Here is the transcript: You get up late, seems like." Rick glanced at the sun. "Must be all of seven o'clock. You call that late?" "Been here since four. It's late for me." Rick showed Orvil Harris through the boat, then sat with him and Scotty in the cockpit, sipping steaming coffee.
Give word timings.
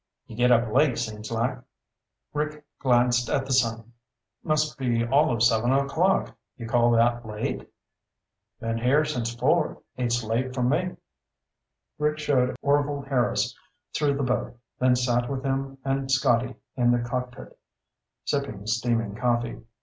You 0.25 0.35
get 0.35 0.51
up 0.51 0.73
late, 0.73 0.97
seems 0.97 1.31
like." 1.31 1.59
Rick 2.33 2.65
glanced 2.79 3.29
at 3.29 3.45
the 3.45 3.53
sun. 3.53 3.93
"Must 4.41 4.75
be 4.79 5.05
all 5.05 5.31
of 5.31 5.43
seven 5.43 5.71
o'clock. 5.71 6.35
You 6.57 6.65
call 6.65 6.89
that 6.93 7.23
late?" 7.23 7.69
"Been 8.59 8.79
here 8.79 9.05
since 9.05 9.35
four. 9.35 9.83
It's 9.97 10.23
late 10.23 10.55
for 10.55 10.63
me." 10.63 10.97
Rick 11.99 12.17
showed 12.17 12.55
Orvil 12.63 13.03
Harris 13.03 13.55
through 13.95 14.15
the 14.15 14.23
boat, 14.23 14.57
then 14.79 14.95
sat 14.95 15.29
with 15.29 15.43
him 15.43 15.77
and 15.85 16.09
Scotty 16.09 16.55
in 16.75 16.89
the 16.91 17.07
cockpit, 17.07 17.55
sipping 18.25 18.65
steaming 18.65 19.13
coffee. 19.13 19.61